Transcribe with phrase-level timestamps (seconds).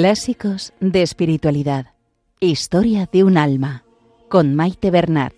[0.00, 1.86] Clásicos de espiritualidad.
[2.38, 3.82] Historia de un alma.
[4.28, 5.32] Con Maite Bernat.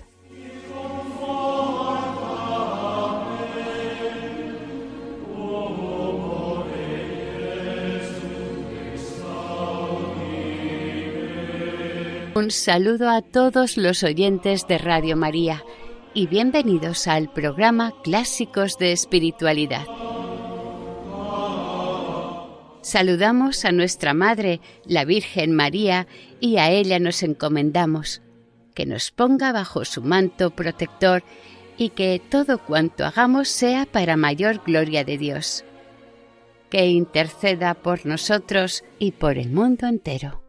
[12.34, 15.64] Un saludo a todos los oyentes de Radio María
[16.12, 19.86] y bienvenidos al programa Clásicos de Espiritualidad.
[22.90, 26.08] Saludamos a nuestra Madre, la Virgen María,
[26.40, 28.20] y a ella nos encomendamos,
[28.74, 31.22] que nos ponga bajo su manto protector
[31.76, 35.64] y que todo cuanto hagamos sea para mayor gloria de Dios.
[36.68, 40.42] Que interceda por nosotros y por el mundo entero.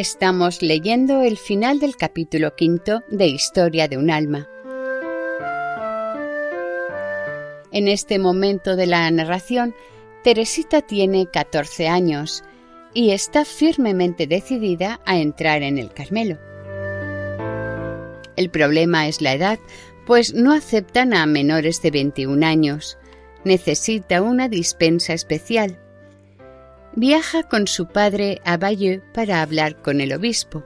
[0.00, 4.48] Estamos leyendo el final del capítulo quinto de Historia de un alma.
[7.72, 9.74] En este momento de la narración,
[10.22, 12.44] Teresita tiene 14 años
[12.94, 16.38] y está firmemente decidida a entrar en el Carmelo.
[18.36, 19.58] El problema es la edad,
[20.06, 22.98] pues no aceptan a menores de 21 años.
[23.42, 25.80] Necesita una dispensa especial
[26.98, 30.64] viaja con su padre a Bayeux para hablar con el obispo.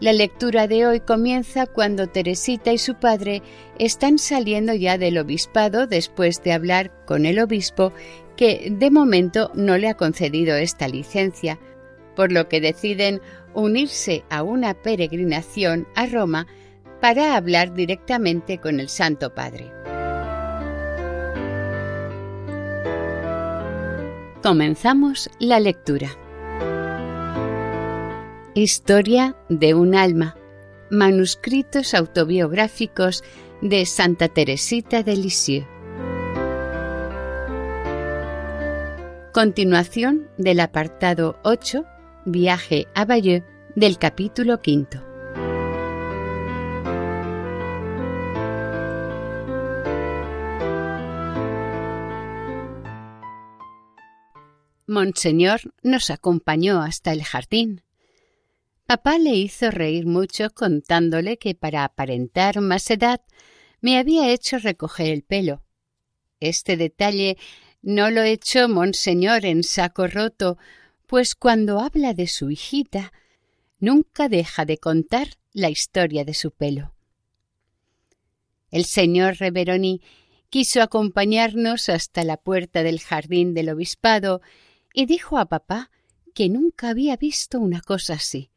[0.00, 3.42] La lectura de hoy comienza cuando Teresita y su padre
[3.78, 7.92] están saliendo ya del obispado después de hablar con el obispo
[8.36, 11.58] que de momento no le ha concedido esta licencia,
[12.16, 13.20] por lo que deciden
[13.52, 16.46] unirse a una peregrinación a Roma
[17.00, 19.70] para hablar directamente con el Santo Padre.
[24.44, 26.10] Comenzamos la lectura.
[28.52, 30.36] Historia de un alma.
[30.90, 33.24] Manuscritos autobiográficos
[33.62, 35.66] de Santa Teresita de Lisieux.
[39.32, 41.86] Continuación del apartado 8,
[42.26, 43.46] Viaje a Bayeux,
[43.76, 45.13] del capítulo quinto.
[54.94, 57.82] Monseñor nos acompañó hasta el jardín.
[58.86, 63.20] Papá le hizo reír mucho contándole que para aparentar más edad
[63.80, 65.62] me había hecho recoger el pelo.
[66.40, 67.36] Este detalle
[67.82, 70.58] no lo echó Monseñor en saco roto,
[71.06, 73.12] pues cuando habla de su hijita
[73.78, 76.94] nunca deja de contar la historia de su pelo.
[78.70, 80.00] El señor Reveroni
[80.50, 84.40] quiso acompañarnos hasta la puerta del jardín del obispado
[84.94, 85.90] y dijo a papá
[86.34, 88.50] que nunca había visto una cosa así.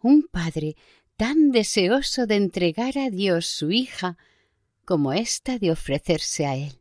[0.00, 0.76] Un padre
[1.16, 4.16] tan deseoso de entregar a Dios su hija
[4.84, 6.80] como ésta de ofrecerse a él.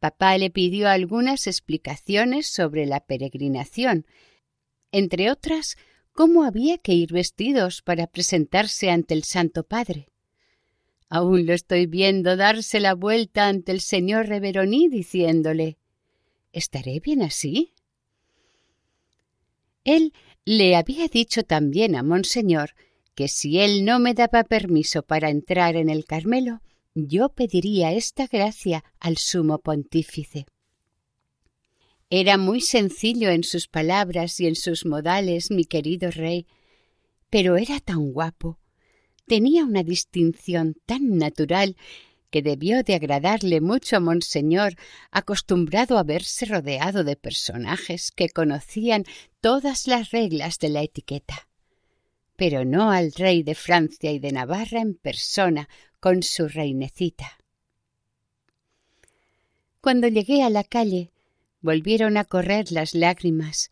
[0.00, 4.06] Papá le pidió algunas explicaciones sobre la peregrinación,
[4.90, 5.76] entre otras,
[6.12, 10.08] cómo había que ir vestidos para presentarse ante el Santo Padre.
[11.08, 15.77] Aún lo estoy viendo darse la vuelta ante el señor Reveroní diciéndole
[16.58, 17.72] ¿Estaré bien así?
[19.84, 20.12] Él
[20.44, 22.74] le había dicho también a Monseñor
[23.14, 26.60] que si él no me daba permiso para entrar en el Carmelo,
[26.96, 30.46] yo pediría esta gracia al sumo pontífice.
[32.10, 36.48] Era muy sencillo en sus palabras y en sus modales, mi querido rey,
[37.30, 38.58] pero era tan guapo,
[39.28, 41.76] tenía una distinción tan natural
[42.30, 44.74] que debió de agradarle mucho a Monseñor,
[45.10, 49.04] acostumbrado a verse rodeado de personajes que conocían
[49.40, 51.48] todas las reglas de la etiqueta.
[52.36, 55.68] Pero no al rey de Francia y de Navarra en persona
[56.00, 57.38] con su reinecita.
[59.80, 61.10] Cuando llegué a la calle,
[61.60, 63.70] volvieron a correr las lágrimas,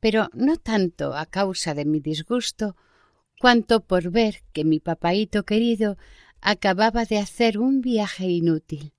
[0.00, 2.76] pero no tanto a causa de mi disgusto,
[3.40, 5.96] cuanto por ver que mi papaíto querido
[6.42, 8.92] acababa de hacer un viaje inútil.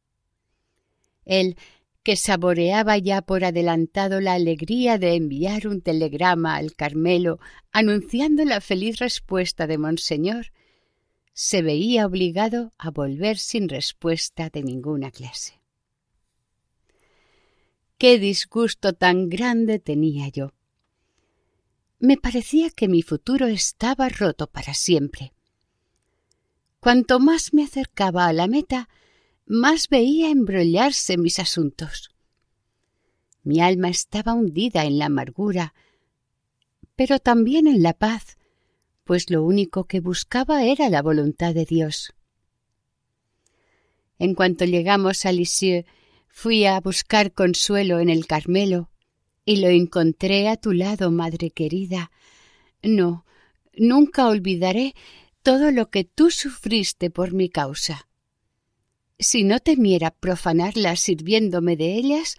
[1.25, 1.57] Él,
[2.01, 7.39] que saboreaba ya por adelantado la alegría de enviar un telegrama al Carmelo
[7.71, 10.47] anunciando la feliz respuesta de Monseñor,
[11.33, 15.61] se veía obligado a volver sin respuesta de ninguna clase.
[17.97, 20.53] Qué disgusto tan grande tenía yo.
[21.99, 25.32] Me parecía que mi futuro estaba roto para siempre.
[26.83, 28.89] Cuanto más me acercaba a la meta,
[29.45, 32.11] más veía embrollarse mis asuntos.
[33.41, 35.73] Mi alma estaba hundida en la amargura,
[36.97, 38.37] pero también en la paz,
[39.05, 42.11] pues lo único que buscaba era la voluntad de Dios.
[44.19, 45.85] En cuanto llegamos a Lisieux,
[46.27, 48.89] fui a buscar consuelo en el Carmelo
[49.45, 52.11] y lo encontré a tu lado, madre querida.
[52.81, 53.25] No,
[53.73, 54.95] nunca olvidaré
[55.43, 58.07] todo lo que tú sufriste por mi causa.
[59.19, 62.35] Si no temiera profanarlas sirviéndome de ellas,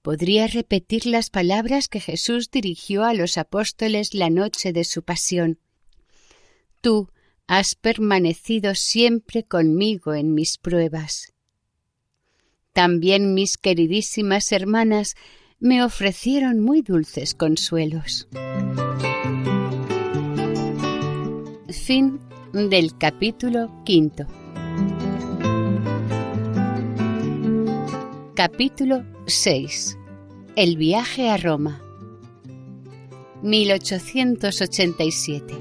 [0.00, 5.58] podría repetir las palabras que Jesús dirigió a los apóstoles la noche de su pasión.
[6.80, 7.10] Tú
[7.48, 11.32] has permanecido siempre conmigo en mis pruebas.
[12.72, 15.14] También mis queridísimas hermanas
[15.58, 18.28] me ofrecieron muy dulces consuelos.
[21.70, 24.26] Fin del capítulo quinto.
[28.34, 29.98] Capítulo 6.
[30.56, 31.82] El viaje a Roma.
[33.42, 35.54] 1887.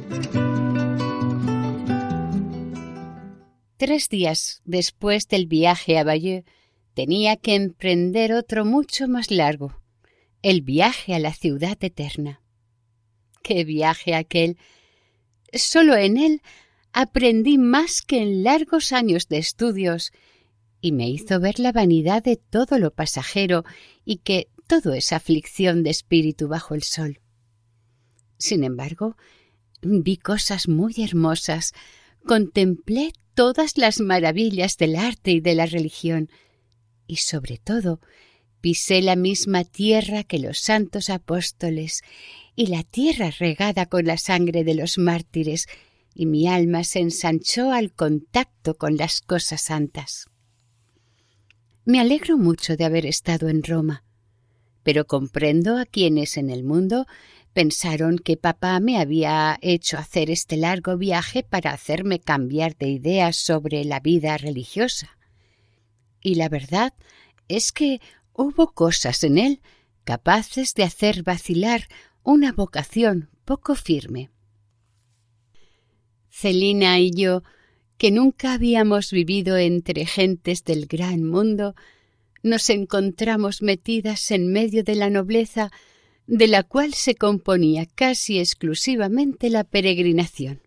[3.77, 6.45] Tres días después del viaje a Bayeux
[6.93, 9.81] tenía que emprender otro mucho más largo,
[10.41, 12.41] el viaje a la ciudad eterna.
[13.43, 14.57] ¡Qué viaje aquel!
[15.53, 16.41] Solo en él
[16.95, 20.13] aprendí más que en largos años de estudios
[20.79, 23.65] y me hizo ver la vanidad de todo lo pasajero
[24.05, 27.19] y que todo es aflicción de espíritu bajo el sol.
[28.37, 29.17] Sin embargo,
[29.81, 31.73] vi cosas muy hermosas,
[32.25, 36.29] contemplé todas las maravillas del arte y de la religión,
[37.07, 37.99] y sobre todo
[38.61, 42.03] pisé la misma tierra que los santos apóstoles
[42.55, 45.67] y la tierra regada con la sangre de los mártires,
[46.15, 50.29] y mi alma se ensanchó al contacto con las cosas santas.
[51.83, 54.05] Me alegro mucho de haber estado en Roma,
[54.81, 57.05] pero comprendo a quienes en el mundo
[57.53, 63.35] pensaron que papá me había hecho hacer este largo viaje para hacerme cambiar de ideas
[63.35, 65.17] sobre la vida religiosa.
[66.21, 66.93] Y la verdad
[67.47, 67.99] es que
[68.33, 69.61] hubo cosas en él
[70.05, 71.87] capaces de hacer vacilar
[72.23, 74.31] una vocación poco firme.
[76.37, 77.43] Celina y yo
[77.97, 81.75] que nunca habíamos vivido entre gentes del gran mundo,
[82.43, 85.71] nos encontramos metidas en medio de la nobleza
[86.27, 90.61] de la cual se componía casi exclusivamente la peregrinación.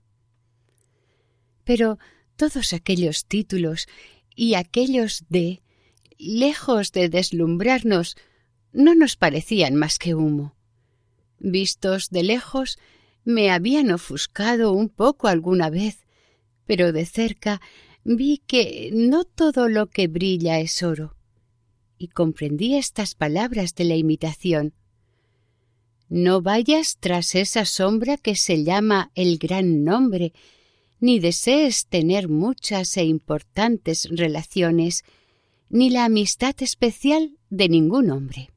[1.64, 1.98] Pero
[2.36, 3.88] todos aquellos títulos
[4.34, 5.60] y aquellos de,
[6.16, 8.16] lejos de deslumbrarnos,
[8.72, 10.56] no nos parecían más que humo.
[11.38, 12.78] Vistos de lejos,
[13.28, 16.06] me habían ofuscado un poco alguna vez,
[16.64, 17.60] pero de cerca
[18.02, 21.14] vi que no todo lo que brilla es oro,
[21.98, 24.72] y comprendí estas palabras de la imitación.
[26.08, 30.32] No vayas tras esa sombra que se llama el gran nombre,
[30.98, 35.04] ni desees tener muchas e importantes relaciones,
[35.68, 38.48] ni la amistad especial de ningún hombre.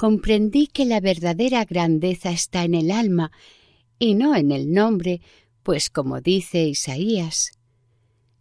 [0.00, 3.32] Comprendí que la verdadera grandeza está en el alma
[3.98, 5.20] y no en el nombre,
[5.62, 7.50] pues como dice Isaías,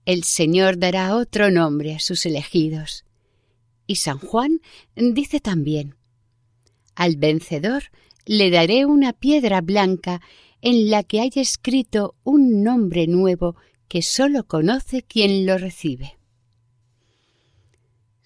[0.05, 3.03] el Señor dará otro nombre a sus elegidos.
[3.87, 4.61] Y San Juan
[4.95, 5.95] dice también,
[6.95, 7.83] al vencedor
[8.25, 10.21] le daré una piedra blanca
[10.61, 13.57] en la que hay escrito un nombre nuevo
[13.89, 16.18] que sólo conoce quien lo recibe.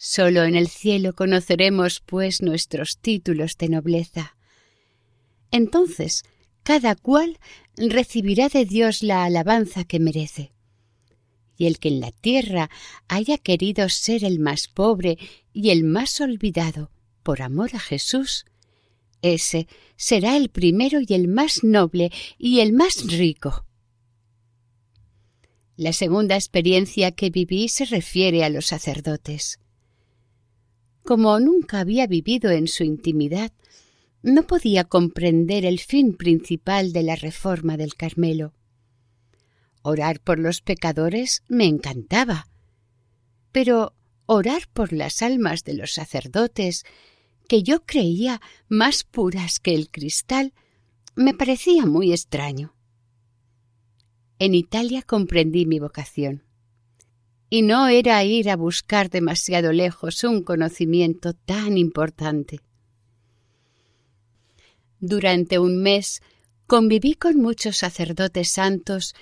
[0.05, 4.35] Sólo en el cielo conoceremos, pues, nuestros títulos de nobleza.
[5.49, 6.25] Entonces
[6.63, 7.39] cada cual
[7.77, 10.51] recibirá de Dios la alabanza que merece.
[11.55, 12.69] Y el que en la tierra
[13.07, 15.17] haya querido ser el más pobre
[15.53, 16.91] y el más olvidado
[17.23, 18.43] por amor a Jesús,
[19.21, 23.65] ese será el primero y el más noble y el más rico.
[25.77, 29.59] La segunda experiencia que viví se refiere a los sacerdotes.
[31.03, 33.51] Como nunca había vivido en su intimidad,
[34.21, 38.53] no podía comprender el fin principal de la reforma del Carmelo.
[39.81, 42.47] Orar por los pecadores me encantaba,
[43.51, 43.93] pero
[44.25, 46.85] orar por las almas de los sacerdotes,
[47.49, 50.53] que yo creía más puras que el cristal,
[51.15, 52.73] me parecía muy extraño.
[54.39, 56.43] En Italia comprendí mi vocación.
[57.53, 62.61] Y no era ir a buscar demasiado lejos un conocimiento tan importante.
[64.99, 66.23] Durante un mes
[66.65, 69.13] conviví con muchos sacerdotes santos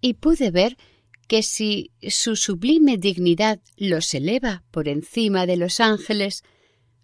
[0.00, 0.76] y pude ver
[1.26, 6.44] que si su sublime dignidad los eleva por encima de los ángeles,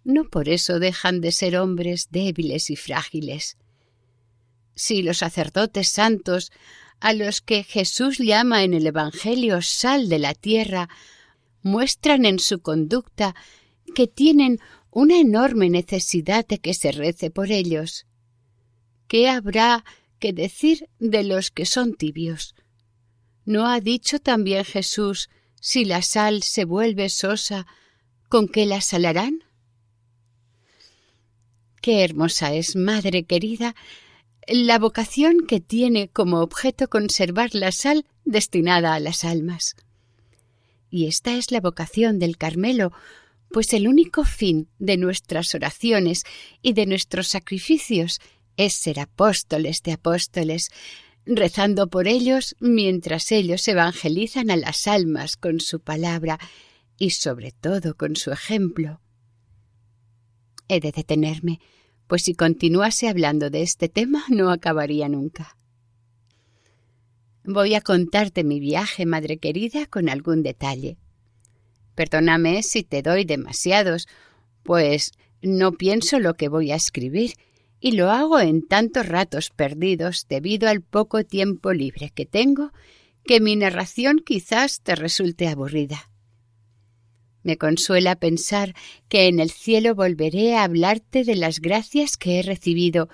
[0.05, 3.57] no por eso dejan de ser hombres débiles y frágiles.
[4.73, 6.49] Si los sacerdotes santos,
[6.99, 10.89] a los que Jesús llama en el Evangelio sal de la tierra,
[11.61, 13.35] muestran en su conducta
[13.95, 14.59] que tienen
[14.91, 18.05] una enorme necesidad de que se rece por ellos.
[19.07, 19.85] ¿Qué habrá
[20.19, 22.55] que decir de los que son tibios?
[23.45, 25.29] ¿No ha dicho también Jesús
[25.61, 27.67] si la sal se vuelve sosa,
[28.29, 29.43] ¿con qué la salarán?
[31.81, 33.75] Qué hermosa es, madre querida,
[34.47, 39.75] la vocación que tiene como objeto conservar la sal destinada a las almas.
[40.89, 42.93] Y esta es la vocación del Carmelo,
[43.51, 46.23] pues el único fin de nuestras oraciones
[46.61, 48.19] y de nuestros sacrificios
[48.55, 50.69] es ser apóstoles de apóstoles,
[51.25, 56.39] rezando por ellos mientras ellos evangelizan a las almas con su palabra
[56.97, 59.01] y sobre todo con su ejemplo.
[60.69, 61.59] He de detenerme,
[62.07, 65.57] pues si continuase hablando de este tema no acabaría nunca.
[67.43, 70.97] Voy a contarte mi viaje, madre querida, con algún detalle.
[71.95, 74.07] Perdóname si te doy demasiados,
[74.63, 75.11] pues
[75.41, 77.33] no pienso lo que voy a escribir
[77.79, 82.71] y lo hago en tantos ratos perdidos debido al poco tiempo libre que tengo
[83.23, 86.09] que mi narración quizás te resulte aburrida.
[87.47, 88.75] Me consuela pensar
[89.07, 93.07] que en el cielo volveré a hablarte de las gracias que he recibido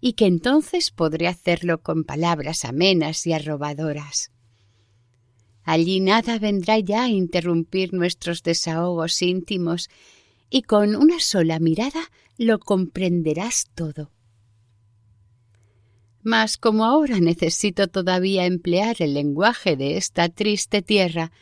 [0.00, 4.30] y que entonces podré hacerlo con palabras amenas y arrobadoras.
[5.64, 9.90] Allí nada vendrá ya a interrumpir nuestros desahogos íntimos
[10.50, 14.12] y con una sola mirada lo comprenderás todo.
[16.22, 21.32] Mas como ahora necesito todavía emplear el lenguaje de esta triste tierra,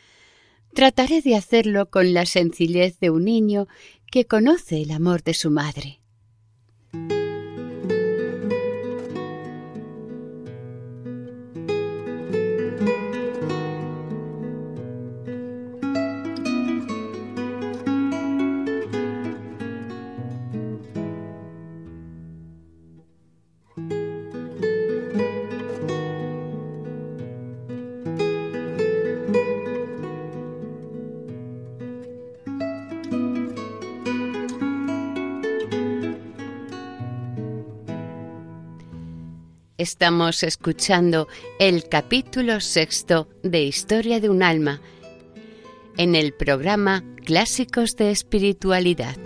[0.73, 3.67] trataré de hacerlo con la sencillez de un niño
[4.11, 5.99] que conoce el amor de su madre.
[39.91, 41.27] Estamos escuchando
[41.57, 44.81] el capítulo sexto de Historia de un alma
[45.97, 49.17] en el programa Clásicos de Espiritualidad.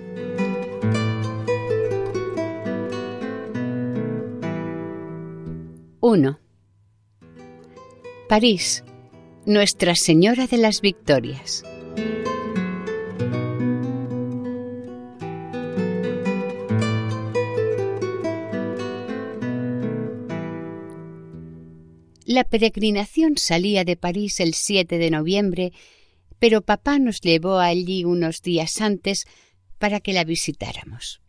[6.00, 6.40] ¡1!
[8.30, 8.86] París,
[9.46, 11.66] Nuestra Señora de las Victorias.
[22.34, 25.72] La peregrinación salía de París el 7 de noviembre,
[26.40, 29.28] pero papá nos llevó allí unos días antes
[29.78, 31.22] para que la visitáramos.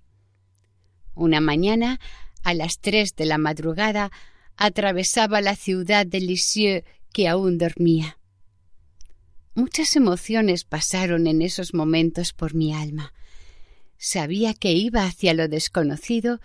[1.15, 2.01] Una mañana,
[2.43, 4.13] a las tres de la madrugada,
[4.57, 8.17] atravesaba la ciudad de Lisieux, que aún dormía.
[9.55, 13.13] Muchas emociones pasaron en esos momentos por mi alma.
[13.99, 16.41] Sabía que iba hacia lo desconocido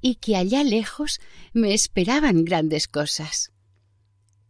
[0.00, 1.20] y que allá lejos
[1.52, 3.50] me esperaban grandes cosas.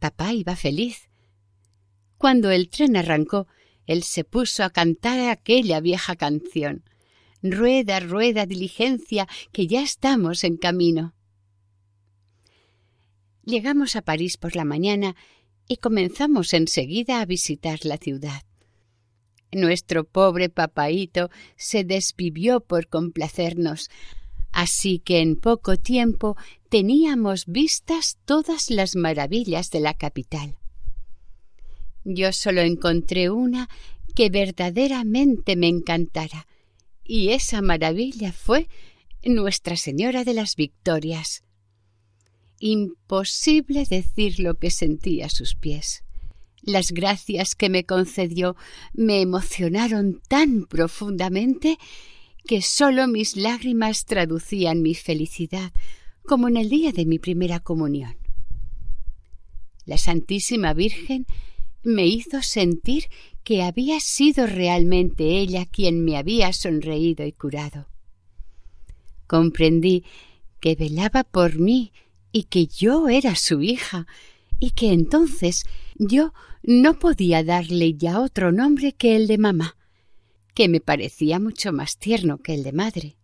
[0.05, 1.09] Papá iba feliz.
[2.19, 3.47] Cuando el tren arrancó,
[3.87, 6.85] él se puso a cantar aquella vieja canción.
[7.43, 11.15] Rueda, rueda, diligencia, que ya estamos en camino.
[13.47, 15.17] Llegamos a París por la mañana
[15.69, 18.43] y comenzamos enseguida a visitar la ciudad.
[19.53, 23.89] Nuestro pobre papaíto se desvivió por complacernos,
[24.55, 26.37] Así que en poco tiempo
[26.69, 30.55] teníamos vistas todas las maravillas de la capital.
[32.05, 33.69] Yo solo encontré una
[34.15, 36.47] que verdaderamente me encantara,
[37.03, 38.69] y esa maravilla fue
[39.25, 41.43] Nuestra Señora de las Victorias.
[42.61, 46.05] Imposible decir lo que sentí a sus pies.
[46.63, 48.55] Las gracias que me concedió
[48.93, 51.77] me emocionaron tan profundamente
[52.47, 55.73] que sólo mis lágrimas traducían mi felicidad,
[56.27, 58.17] como en el día de mi primera comunión.
[59.87, 61.27] La Santísima Virgen
[61.83, 63.05] me hizo sentir
[63.45, 67.87] que había sido realmente ella quien me había sonreído y curado.
[69.27, 70.05] Comprendí
[70.61, 71.93] que velaba por mí
[72.33, 74.07] y que yo era su hija,
[74.59, 75.65] y que entonces
[75.97, 76.33] yo
[76.63, 79.77] no podía darle ya otro nombre que el de mamá,
[80.55, 83.17] que me parecía mucho más tierno que el de madre.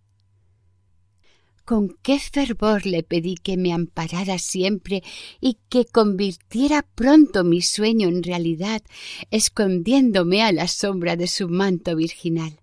[1.65, 5.05] Con qué fervor le pedí que me amparara siempre
[5.41, 8.83] y que convirtiera pronto mi sueño en realidad,
[9.31, 12.61] escondiéndome a la sombra de su manto virginal.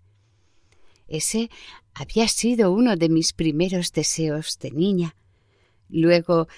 [1.07, 1.49] Ese
[1.93, 5.15] había sido uno de mis primeros deseos de niña.
[5.89, 6.49] Luego,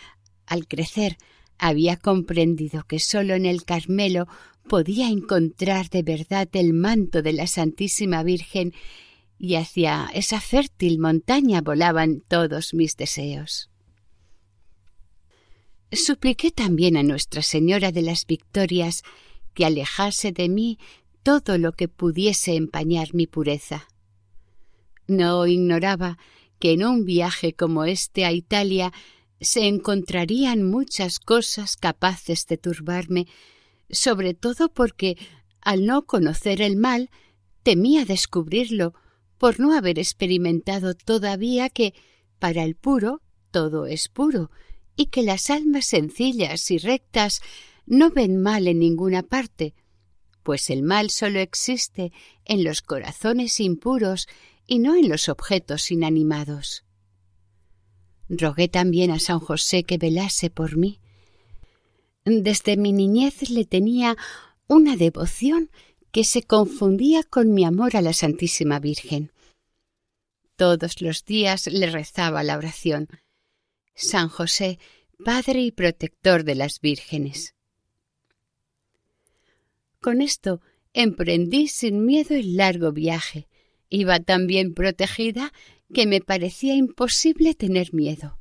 [0.48, 1.18] al crecer,
[1.60, 4.28] había comprendido que sólo en el Carmelo
[4.70, 8.74] podía encontrar de verdad el manto de la Santísima Virgen
[9.38, 13.70] y hacia esa fértil montaña volaban todos mis deseos.
[15.92, 19.04] Supliqué también a Nuestra Señora de las Victorias
[19.54, 20.78] que alejase de mí
[21.24, 23.88] todo lo que pudiese empañar mi pureza.
[25.08, 26.18] No ignoraba
[26.60, 28.94] que en un viaje como este a Italia
[29.42, 33.26] se encontrarían muchas cosas capaces de turbarme,
[33.90, 35.18] sobre todo porque,
[35.62, 37.10] al no conocer el mal,
[37.64, 38.94] temía descubrirlo
[39.38, 41.94] por no haber experimentado todavía que
[42.40, 44.52] para el puro todo es puro
[44.96, 47.42] y que las almas sencillas y rectas
[47.86, 49.74] no ven mal en ninguna parte,
[50.44, 52.12] pues el mal sólo existe
[52.46, 54.28] en los corazones impuros
[54.68, 56.84] y no en los objetos inanimados.
[58.30, 61.00] Rogué también a San José que velase por mí.
[62.30, 64.16] Desde mi niñez le tenía
[64.68, 65.72] una devoción
[66.12, 69.32] que se confundía con mi amor a la Santísima Virgen.
[70.56, 73.08] Todos los días le rezaba la oración.
[73.96, 74.78] San José,
[75.26, 77.56] Padre y protector de las vírgenes.
[80.00, 80.62] Con esto
[80.94, 83.48] emprendí sin miedo el largo viaje.
[83.90, 85.52] Iba tan bien protegida
[85.94, 88.39] que me parecía imposible tener miedo.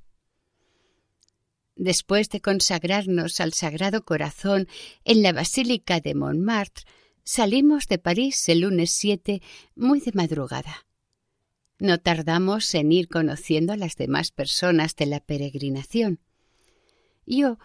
[1.78, 4.66] Después de consagrarnos al Sagrado Corazón
[5.04, 6.84] en la Basílica de Montmartre,
[7.22, 9.40] salimos de París el lunes 7
[9.76, 10.88] muy de madrugada.
[11.78, 16.18] No tardamos en ir conociendo a las demás personas de la peregrinación.
[17.24, 17.58] Yo,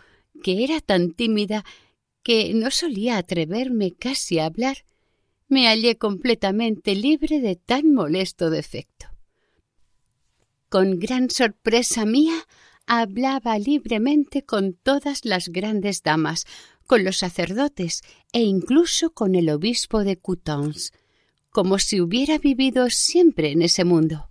[0.44, 1.66] que era tan tímida
[2.22, 4.86] que no solía atreverme casi a hablar,
[5.48, 9.08] me hallé completamente libre de tan molesto defecto.
[10.70, 12.46] Con gran sorpresa mía,
[12.86, 16.46] hablaba libremente con todas las grandes damas,
[16.86, 20.92] con los sacerdotes e incluso con el obispo de Coutances,
[21.50, 24.30] como si hubiera vivido siempre en ese mundo.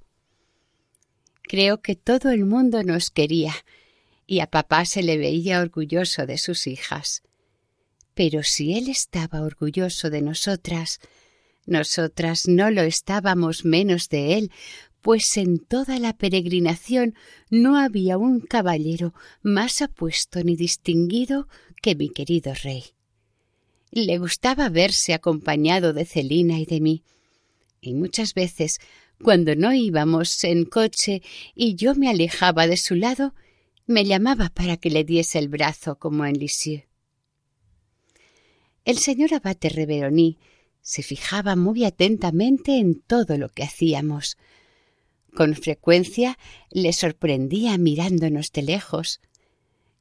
[1.42, 3.54] Creo que todo el mundo nos quería,
[4.26, 7.22] y a papá se le veía orgulloso de sus hijas.
[8.14, 11.00] Pero si él estaba orgulloso de nosotras,
[11.66, 14.52] nosotras no lo estábamos menos de él,
[15.02, 17.14] pues en toda la peregrinación
[17.50, 19.12] no había un caballero
[19.42, 21.48] más apuesto ni distinguido
[21.82, 22.84] que mi querido rey.
[23.90, 27.02] Le gustaba verse acompañado de Celina y de mí,
[27.80, 28.78] y muchas veces,
[29.20, 31.20] cuando no íbamos en coche
[31.54, 33.34] y yo me alejaba de su lado,
[33.86, 36.84] me llamaba para que le diese el brazo como en Lisieux.
[38.84, 40.38] El señor abate Reveroni
[40.80, 44.36] se fijaba muy atentamente en todo lo que hacíamos,
[45.34, 46.38] con frecuencia
[46.70, 49.20] le sorprendía mirándonos de lejos.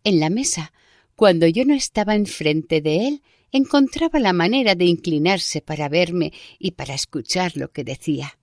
[0.03, 0.73] En la mesa,
[1.15, 6.71] cuando yo no estaba enfrente de él, encontraba la manera de inclinarse para verme y
[6.71, 8.39] para escuchar lo que decía.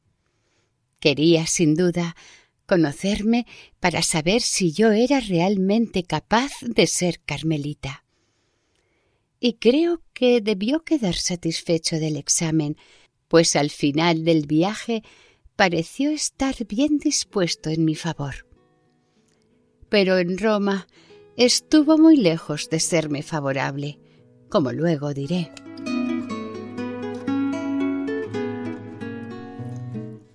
[1.01, 2.17] Quería, sin duda,
[2.67, 3.47] conocerme
[3.81, 8.05] para saber si yo era realmente capaz de ser carmelita.
[9.41, 12.77] Y creo que debió quedar satisfecho del examen,
[13.29, 15.03] pues al final del viaje
[15.59, 18.47] pareció estar bien dispuesto en mi favor.
[19.89, 20.87] Pero en Roma
[21.37, 23.99] estuvo muy lejos de serme favorable,
[24.49, 25.51] como luego diré.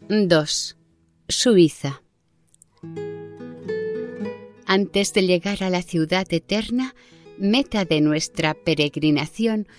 [0.10, 0.78] 2.
[1.30, 2.04] Suiza.
[4.66, 6.96] Antes de llegar a la ciudad eterna,
[7.38, 9.70] meta de nuestra peregrinación,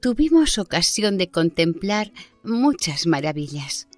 [0.00, 3.88] tuvimos ocasión de contemplar muchas maravillas.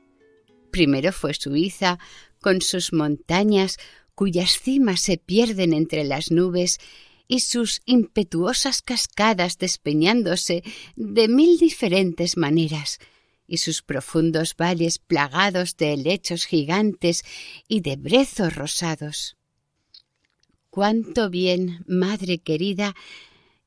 [0.74, 2.00] Primero fue Suiza,
[2.40, 3.78] con sus montañas
[4.16, 6.80] cuyas cimas se pierden entre las nubes
[7.28, 10.64] y sus impetuosas cascadas despeñándose
[10.96, 12.98] de mil diferentes maneras,
[13.46, 17.22] y sus profundos valles plagados de helechos gigantes
[17.68, 19.36] y de brezos rosados.
[20.70, 22.96] Cuánto bien, madre querida,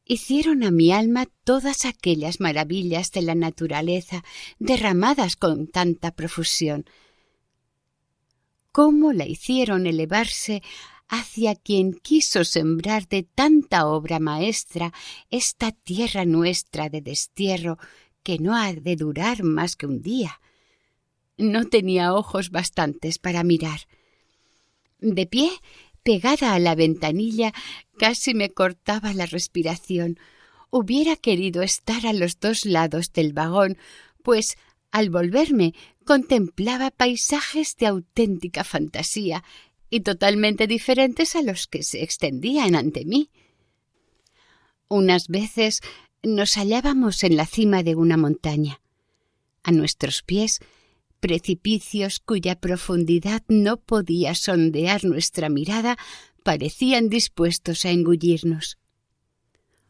[0.07, 4.23] hicieron a mi alma todas aquellas maravillas de la naturaleza
[4.59, 6.85] derramadas con tanta profusión.
[8.71, 10.61] Cómo la hicieron elevarse
[11.09, 14.93] hacia quien quiso sembrar de tanta obra maestra
[15.29, 17.77] esta tierra nuestra de destierro
[18.23, 20.41] que no ha de durar más que un día,
[21.37, 23.81] no tenía ojos bastantes para mirar.
[24.99, 25.51] De pie,
[26.07, 27.51] pegada a la ventanilla,
[27.97, 30.17] casi me cortaba la respiración.
[30.69, 33.77] Hubiera querido estar a los dos lados del vagón,
[34.23, 34.55] pues
[34.89, 35.73] al volverme
[36.05, 39.43] contemplaba paisajes de auténtica fantasía
[39.89, 43.29] y totalmente diferentes a los que se extendían ante mí.
[44.87, 45.81] Unas veces
[46.23, 48.79] nos hallábamos en la cima de una montaña.
[49.61, 50.61] A nuestros pies,
[51.19, 55.97] precipicios cuya profundidad no podía sondear nuestra mirada
[56.43, 58.77] parecían dispuestos a engullirnos.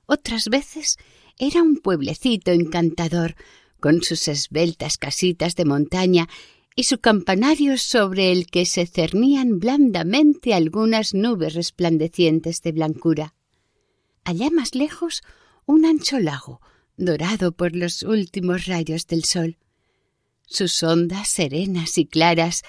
[0.05, 0.97] Otras veces
[1.37, 3.35] era un pueblecito encantador,
[3.79, 6.27] con sus esbeltas casitas de montaña
[6.75, 13.35] y su campanario sobre el que se cernían blandamente algunas nubes resplandecientes de blancura.
[14.23, 15.21] Allá más lejos,
[15.65, 16.61] un ancho lago,
[16.95, 19.57] dorado por los últimos rayos del sol.
[20.47, 22.63] Sus ondas serenas y claras,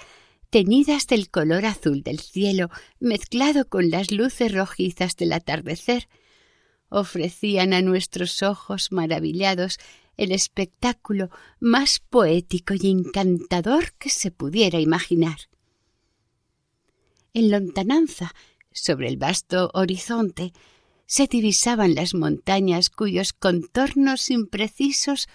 [0.50, 6.08] teñidas del color azul del cielo, mezclado con las luces rojizas del atardecer,
[6.88, 9.78] ofrecían a nuestros ojos maravillados
[10.16, 15.38] el espectáculo más poético y encantador que se pudiera imaginar.
[17.32, 18.34] En lontananza,
[18.72, 20.52] sobre el vasto horizonte,
[21.06, 25.28] se divisaban las montañas cuyos contornos imprecisos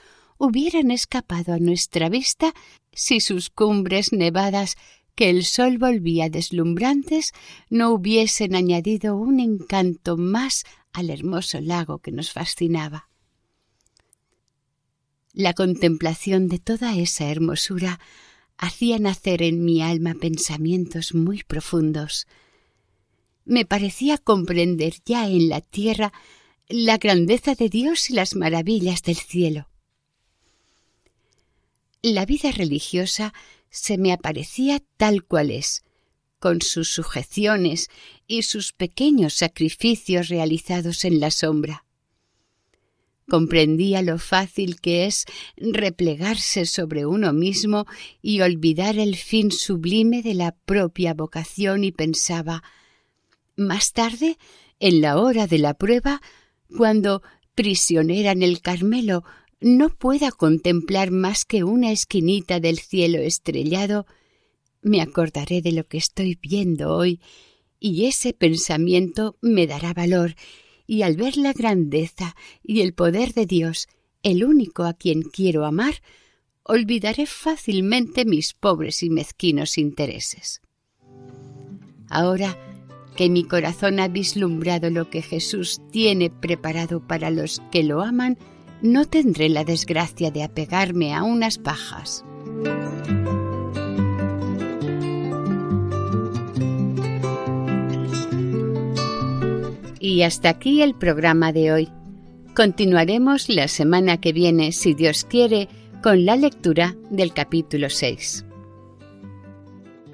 [0.43, 2.53] hubieran escapado a nuestra vista
[2.91, 4.75] si sus cumbres nevadas
[5.15, 7.31] que el sol volvía deslumbrantes
[7.69, 13.07] no hubiesen añadido un encanto más al hermoso lago que nos fascinaba.
[15.31, 18.01] La contemplación de toda esa hermosura
[18.57, 22.27] hacía nacer en mi alma pensamientos muy profundos.
[23.45, 26.11] Me parecía comprender ya en la tierra
[26.67, 29.69] la grandeza de Dios y las maravillas del cielo.
[32.05, 33.33] La vida religiosa
[33.69, 35.85] se me aparecía tal cual es,
[36.37, 37.87] con sus sujeciones
[38.27, 41.85] y sus pequeños sacrificios realizados en la sombra.
[43.29, 45.23] Comprendía lo fácil que es
[45.55, 47.85] replegarse sobre uno mismo
[48.21, 52.63] y olvidar el fin sublime de la propia vocación y pensaba
[53.55, 54.37] más tarde,
[54.81, 56.21] en la hora de la prueba,
[56.75, 57.23] cuando,
[57.55, 59.23] prisionera en el Carmelo,
[59.63, 64.05] no pueda contemplar más que una esquinita del cielo estrellado,
[64.81, 67.21] me acordaré de lo que estoy viendo hoy,
[67.79, 70.35] y ese pensamiento me dará valor
[70.85, 73.87] y al ver la grandeza y el poder de Dios,
[74.21, 75.95] el único a quien quiero amar,
[76.63, 80.61] olvidaré fácilmente mis pobres y mezquinos intereses.
[82.09, 82.57] Ahora
[83.15, 88.37] que mi corazón ha vislumbrado lo que Jesús tiene preparado para los que lo aman,
[88.83, 92.23] no tendré la desgracia de apegarme a unas pajas.
[99.99, 101.89] Y hasta aquí el programa de hoy.
[102.53, 105.69] Continuaremos la semana que viene, si Dios quiere,
[106.03, 108.45] con la lectura del capítulo 6.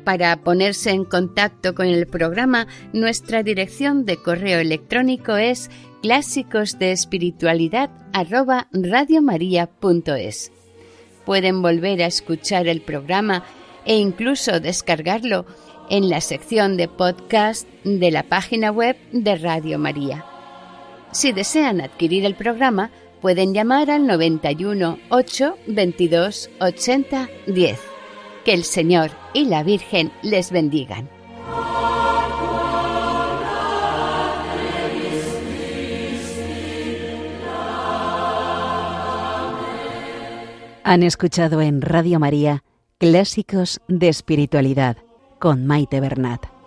[0.09, 5.69] Para ponerse en contacto con el programa, nuestra dirección de correo electrónico es
[6.01, 6.79] clásicos
[11.25, 13.43] Pueden volver a escuchar el programa
[13.85, 15.45] e incluso descargarlo
[15.91, 20.25] en la sección de podcast de la página web de Radio María.
[21.11, 22.89] Si desean adquirir el programa,
[23.21, 27.88] pueden llamar al 91 8 22 80 10.
[28.45, 31.09] Que el Señor y la Virgen les bendigan.
[40.83, 42.63] Han escuchado en Radio María
[42.97, 44.97] Clásicos de Espiritualidad
[45.37, 46.58] con Maite Bernat.